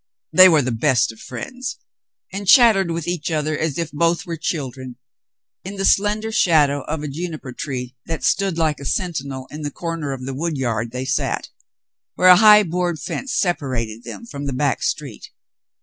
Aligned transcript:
They 0.33 0.49
were 0.49 0.63
the 0.63 0.71
best 0.71 1.11
of 1.11 1.19
friends 1.19 1.77
and 2.33 2.47
chattered 2.47 2.89
with 2.89 3.07
each 3.07 3.29
other 3.29 3.55
as 3.55 3.77
if 3.77 3.91
both 3.91 4.25
were 4.25 4.35
children. 4.35 4.95
In 5.63 5.75
the 5.75 5.85
slender 5.85 6.31
shadow 6.31 6.81
of 6.85 7.03
a 7.03 7.07
juniper 7.07 7.51
tree 7.53 7.95
that 8.07 8.23
stood 8.23 8.57
like 8.57 8.79
a 8.79 8.85
sentinel 8.85 9.45
in 9.51 9.61
the 9.61 9.69
corner 9.69 10.11
of 10.11 10.25
the 10.25 10.33
wood 10.33 10.57
yard 10.57 10.89
they 10.89 11.05
sat, 11.05 11.49
where 12.15 12.29
a 12.29 12.37
high 12.37 12.63
board 12.63 12.97
fence 12.99 13.39
sepa 13.39 13.69
rated 13.69 14.03
them 14.03 14.25
from 14.25 14.47
the 14.47 14.53
back 14.53 14.81
street. 14.81 15.29